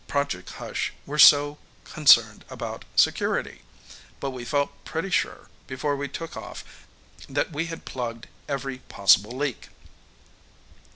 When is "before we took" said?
5.67-6.35